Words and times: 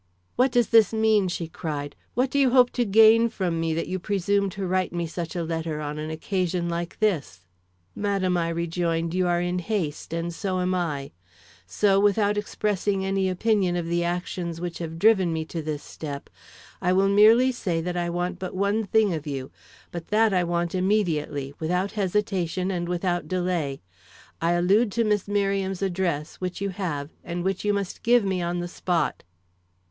"What 0.35 0.51
does 0.51 0.69
this 0.69 0.91
mean?" 0.93 1.27
she 1.27 1.47
cried. 1.47 1.95
"What 2.15 2.31
do 2.31 2.39
you 2.39 2.49
hope 2.49 2.71
to 2.71 2.85
gain 2.85 3.29
from 3.29 3.59
me, 3.59 3.71
that 3.75 3.87
you 3.87 3.99
presume 3.99 4.49
to 4.49 4.65
write 4.65 4.91
me 4.91 5.05
such 5.05 5.35
a 5.35 5.43
letter 5.43 5.79
on 5.79 5.99
an 5.99 6.09
occasion 6.09 6.67
like 6.67 6.97
this?" 6.99 7.45
"Madam," 7.95 8.35
I 8.35 8.49
rejoined, 8.49 9.13
"you 9.13 9.27
are 9.27 9.39
in 9.41 9.59
haste, 9.59 10.11
and 10.11 10.33
so 10.33 10.59
am 10.59 10.73
I; 10.73 11.11
so, 11.67 11.99
without 11.99 12.35
expressing 12.35 13.05
any 13.05 13.29
opinion 13.29 13.75
of 13.75 13.85
the 13.85 14.03
actions 14.03 14.59
which 14.59 14.79
have 14.79 14.97
driven 14.97 15.31
me 15.31 15.45
to 15.45 15.61
this 15.61 15.83
step, 15.83 16.31
I 16.81 16.91
will 16.93 17.07
merely 17.07 17.51
say 17.51 17.79
that 17.81 17.95
I 17.95 18.09
want 18.09 18.39
but 18.39 18.55
one 18.55 18.83
thing 18.87 19.13
of 19.13 19.27
you, 19.27 19.51
but 19.91 20.07
that 20.07 20.33
I 20.33 20.43
want 20.43 20.73
immediately, 20.73 21.53
without 21.59 21.91
hesitation 21.91 22.71
and 22.71 22.89
without 22.89 23.27
delay. 23.27 23.81
I 24.41 24.53
allude 24.53 24.91
to 24.93 25.03
Miss 25.03 25.27
Merriam's 25.27 25.83
address, 25.83 26.37
which 26.37 26.59
you 26.59 26.69
have, 26.69 27.11
and 27.23 27.43
which 27.43 27.63
you 27.63 27.71
must 27.71 28.01
give 28.01 28.25
me 28.25 28.41
on 28.41 28.61
the 28.61 28.67
spot." 28.67 29.23